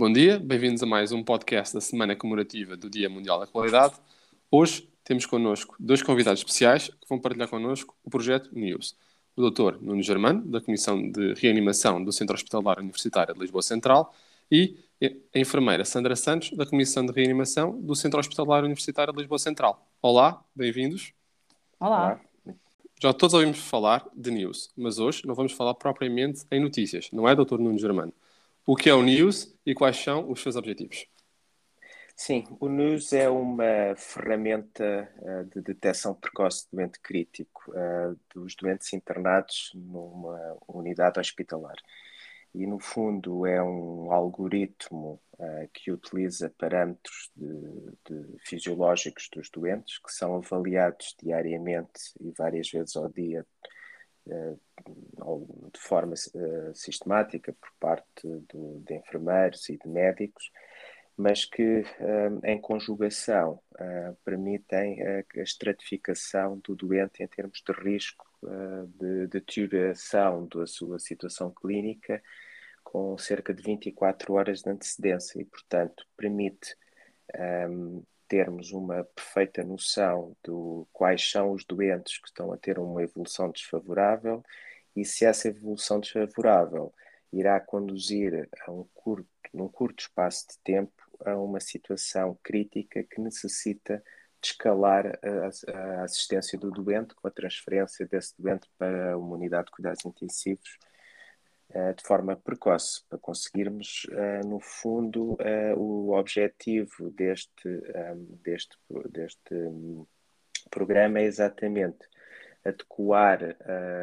[0.00, 3.96] Bom dia, bem-vindos a mais um podcast da Semana Comemorativa do Dia Mundial da Qualidade.
[4.50, 8.96] Hoje temos connosco dois convidados especiais que vão partilhar connosco o projeto NEWS.
[9.36, 9.76] O Dr.
[9.78, 14.14] Nuno Germano, da Comissão de Reanimação do Centro Hospitalar Universitário de Lisboa Central,
[14.50, 14.78] e
[15.34, 19.86] a enfermeira Sandra Santos, da Comissão de Reanimação do Centro Hospitalar Universitário de Lisboa Central.
[20.00, 21.12] Olá, bem-vindos.
[21.78, 22.18] Olá.
[22.98, 27.28] Já todos ouvimos falar de news, mas hoje não vamos falar propriamente em notícias, não
[27.28, 27.58] é, Dr.
[27.58, 28.14] Nuno Germano?
[28.66, 31.06] O que é o news e quais são os seus objetivos?
[32.14, 38.54] Sim, o NEWS é uma ferramenta uh, de detecção precoce de doente crítico uh, dos
[38.54, 41.76] doentes internados numa unidade hospitalar
[42.54, 47.46] e, no fundo, é um algoritmo uh, que utiliza parâmetros de,
[48.08, 53.46] de fisiológicos dos doentes que são avaliados diariamente e várias vezes ao dia
[54.26, 60.50] de forma uh, sistemática por parte do, de enfermeiros e de médicos,
[61.16, 61.84] mas que,
[62.44, 63.60] em conjugação,
[64.24, 68.24] permitem a, estratificação do doente em termos de risco
[68.98, 72.22] de deterioração da sua situação clínica
[72.82, 76.76] com cerca de 24 horas de antecedência e, portanto, permite
[78.30, 83.50] termos uma perfeita noção de quais são os doentes que estão a ter uma evolução
[83.50, 84.40] desfavorável
[84.94, 86.94] e se essa evolução desfavorável
[87.32, 90.92] irá conduzir a um curto, num curto espaço de tempo
[91.24, 94.00] a uma situação crítica que necessita
[94.40, 99.66] de escalar a, a assistência do doente com a transferência desse doente para uma unidade
[99.66, 100.78] de cuidados intensivos
[101.70, 108.76] de forma precoce, para conseguirmos, uh, no fundo, uh, o objetivo deste, um, deste,
[109.08, 110.04] deste um,
[110.68, 112.08] programa é exatamente
[112.64, 113.56] adequar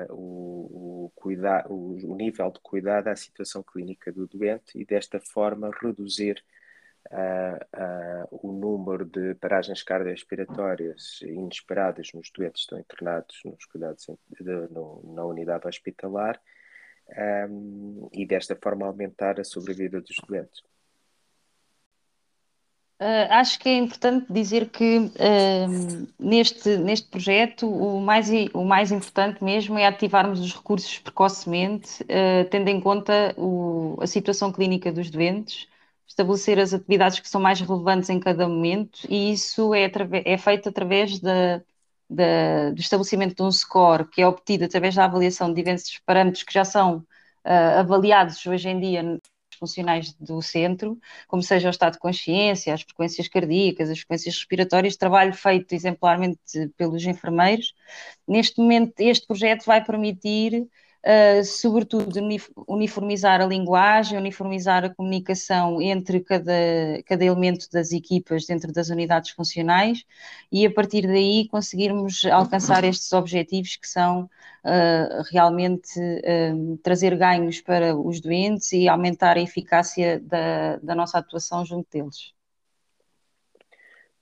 [0.10, 5.70] o, o, cuida o, nível de cuidado à situação clínica do doente e, desta forma,
[5.80, 6.44] reduzir
[8.32, 14.08] o número de paragens cardiorrespiratórias inesperadas nos doentes que estão internados nos cuidados
[15.04, 16.42] na unidade hospitalar
[17.50, 20.62] um, e desta forma aumentar a sobrevida dos doentes.
[23.00, 28.92] Uh, acho que é importante dizer que uh, neste, neste projeto o mais, o mais
[28.92, 34.92] importante mesmo é ativarmos os recursos precocemente, uh, tendo em conta o, a situação clínica
[34.92, 35.68] dos doentes,
[36.08, 39.92] estabelecer as atividades que são mais relevantes em cada momento, e isso é,
[40.26, 41.62] é feito através da,
[42.10, 46.44] da, do estabelecimento de um score que é obtido através da avaliação de diversos parâmetros
[46.44, 46.98] que já são
[47.46, 49.22] uh, avaliados hoje em dia nos
[49.60, 54.96] funcionais do centro, como seja o estado de consciência, as frequências cardíacas, as frequências respiratórias,
[54.96, 56.40] trabalho feito exemplarmente
[56.78, 57.74] pelos enfermeiros.
[58.28, 60.68] Neste momento, este projeto vai permitir
[61.06, 62.20] uh, sobretudo
[62.68, 66.54] uniformizar a linguagem, uniformizar a comunicação entre cada,
[67.06, 70.04] cada elemento das equipas dentro das unidades funcionais
[70.52, 77.62] e a partir daí conseguirmos alcançar estes objetivos que são uh, realmente uh, trazer ganhos
[77.62, 82.37] para os doentes e aumentar a eficácia da, da nossa atuação junto deles.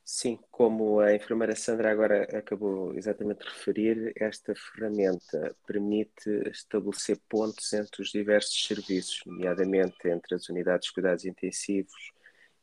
[0.07, 7.73] Sim, como a enfermeira Sandra agora acabou exatamente de referir, esta ferramenta permite estabelecer pontos
[7.73, 12.11] entre os diversos serviços, nomeadamente entre as unidades de cuidados intensivos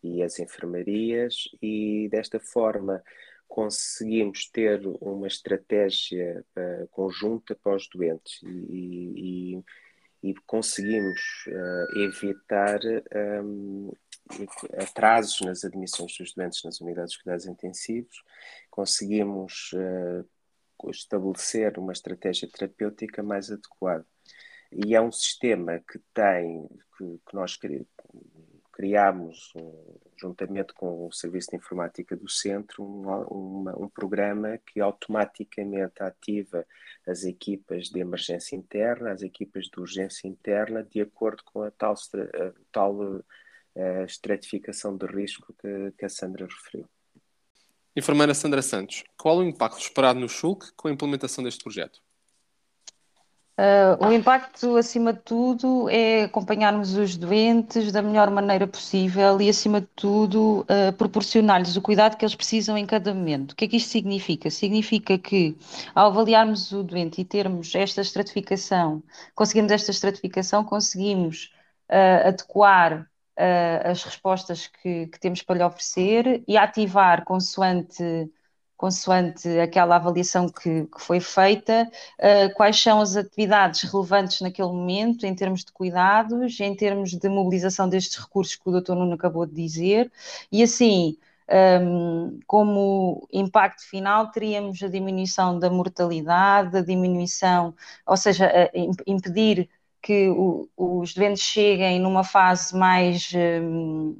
[0.04, 3.02] e as enfermarias, e desta forma
[3.48, 9.56] conseguimos ter uma estratégia uh, conjunta para os doentes e,
[10.22, 12.78] e, e conseguimos uh, evitar
[13.42, 13.90] um,
[14.78, 18.22] atrasos nas admissões dos doentes nas unidades de cuidados intensivos,
[18.70, 24.06] conseguimos uh, estabelecer uma estratégia terapêutica mais adequada.
[24.72, 26.66] E é um sistema que tem,
[26.96, 27.58] que, que nós
[28.72, 34.80] criámos, um, juntamente com o Serviço de Informática do Centro, um, uma, um programa que
[34.80, 36.66] automaticamente ativa
[37.06, 41.92] as equipas de emergência interna, as equipas de urgência interna, de acordo com a tal,
[41.92, 43.22] a tal
[43.76, 46.88] a estratificação de risco que, que a Sandra referiu.
[47.94, 52.00] Enfermeira Sandra Santos, qual o impacto esperado no Schulk com a implementação deste projeto?
[53.52, 59.48] Uh, o impacto, acima de tudo, é acompanharmos os doentes da melhor maneira possível e,
[59.50, 63.52] acima de tudo, uh, proporcionar-lhes o cuidado que eles precisam em cada momento.
[63.52, 64.50] O que é que isto significa?
[64.50, 65.54] Significa que,
[65.94, 69.02] ao avaliarmos o doente e termos esta estratificação,
[69.34, 71.52] conseguimos esta estratificação, conseguimos
[71.90, 73.06] uh, adequar
[73.42, 78.30] uh, as respostas que, que, temos para lhe oferecer e ativar consoante,
[78.76, 85.26] consoante aquela avaliação que, que foi feita, uh, quais são as atividades relevantes naquele momento,
[85.26, 88.94] em termos de cuidados, em termos de mobilização destes recursos que o Dr.
[88.94, 90.10] Nuno acabou de dizer,
[90.50, 91.16] e assim.
[91.54, 97.74] Um, como impacto final, teríamos a diminuição da mortalidade, a diminuição,
[98.06, 98.70] ou seja,
[99.06, 99.68] impedir
[100.02, 104.16] que o, os doentes cheguem numa fase mais, um,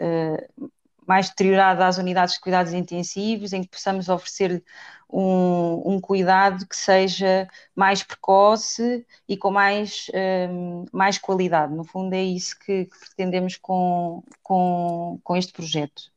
[0.00, 0.70] uh,
[1.06, 4.64] mais deteriorada às unidades de cuidados intensivos, em que possamos oferecer
[5.12, 10.10] um, um cuidado que seja mais precoce e com mais,
[10.50, 11.74] um, mais qualidade.
[11.74, 16.10] No fundo, é isso que, que pretendemos com, com, com este projeto.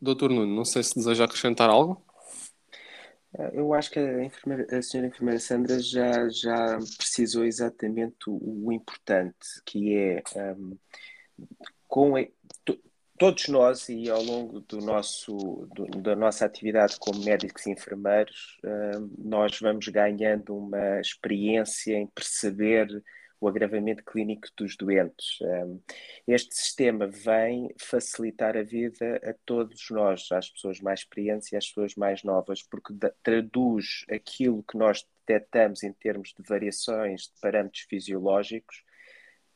[0.00, 2.05] Doutor Nuno, não sei se deseja acrescentar algo.
[3.52, 8.72] Eu acho que a, enfermeira, a senhora enfermeira Sandra já, já precisou exatamente o, o
[8.72, 10.22] importante, que é
[10.54, 10.78] um,
[11.86, 12.14] com,
[13.18, 18.58] todos nós e ao longo do nosso, do, da nossa atividade como médicos e enfermeiros,
[18.64, 22.88] uh, nós vamos ganhando uma experiência em perceber
[23.40, 25.38] o agravamento clínico dos doentes.
[26.26, 31.68] Este sistema vem facilitar a vida a todos nós, às pessoas mais experientes e às
[31.68, 37.82] pessoas mais novas, porque traduz aquilo que nós detectamos em termos de variações de parâmetros
[37.82, 38.84] fisiológicos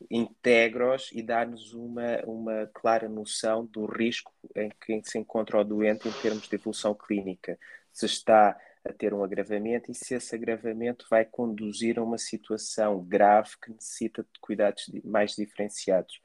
[0.09, 6.07] integra-os e dá-nos uma, uma clara noção do risco em que se encontra o doente
[6.07, 7.59] em termos de evolução clínica.
[7.91, 13.03] Se está a ter um agravamento e se esse agravamento vai conduzir a uma situação
[13.03, 16.19] grave que necessita de cuidados mais diferenciados.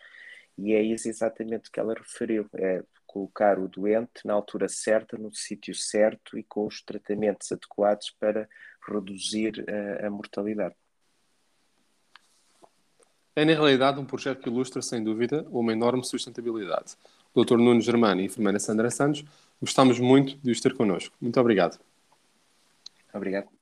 [0.59, 5.35] E é isso exatamente que ela referiu: é colocar o doente na altura certa, no
[5.35, 8.49] sítio certo e com os tratamentos adequados para
[8.87, 10.75] reduzir a, a mortalidade.
[13.35, 16.97] É, na realidade, um projeto que ilustra, sem dúvida, uma enorme sustentabilidade.
[17.35, 17.59] Dr.
[17.59, 19.25] Nuno Germano e enfermeira Sandra Santos,
[19.61, 21.15] gostamos muito de os ter connosco.
[21.21, 21.79] Muito obrigado.
[23.17, 23.56] Obrigado.